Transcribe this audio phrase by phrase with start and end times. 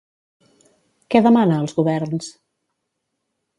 [1.15, 2.33] Què demana als governs?